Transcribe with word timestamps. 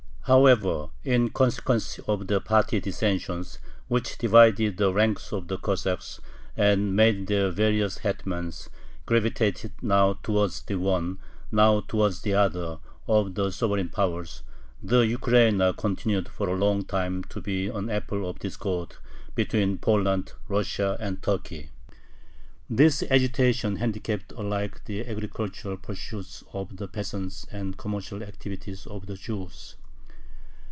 However, 0.25 0.87
in 1.03 1.31
consequence 1.31 1.97
of 2.07 2.27
the 2.27 2.39
party 2.39 2.79
dissensions 2.79 3.57
which 3.89 4.17
divided 4.19 4.77
the 4.77 4.93
ranks 4.93 5.33
of 5.33 5.47
the 5.49 5.57
Cossacks, 5.57 6.21
and 6.55 6.95
made 6.95 7.25
their 7.27 7.49
various 7.49 7.97
hetmans 7.97 8.69
gravitate 9.07 9.69
now 9.81 10.13
towards 10.23 10.61
the 10.61 10.75
one, 10.75 11.17
now 11.51 11.81
towards 11.81 12.21
the 12.21 12.33
other, 12.35 12.77
of 13.07 13.33
the 13.35 13.51
sovereign 13.51 13.89
powers, 13.89 14.43
the 14.81 14.99
Ukraina 15.01 15.73
continued 15.75 16.29
for 16.29 16.47
a 16.47 16.55
long 16.55 16.85
time 16.85 17.23
to 17.25 17.41
be 17.41 17.67
an 17.67 17.89
apple 17.89 18.29
of 18.29 18.39
discord 18.39 18.95
between 19.35 19.79
Poland, 19.79 20.33
Russia, 20.47 20.95
and 21.01 21.21
Turkey. 21.21 21.71
This 22.69 23.03
agitation 23.09 23.77
handicapped 23.77 24.31
alike 24.33 24.85
the 24.85 25.05
agricultural 25.05 25.75
pursuits 25.77 26.43
of 26.53 26.77
the 26.77 26.87
peasants 26.87 27.47
and 27.51 27.73
the 27.73 27.77
commercial 27.77 28.21
activities 28.23 28.85
of 28.85 29.07
the 29.07 29.15
Jews. 29.17 29.75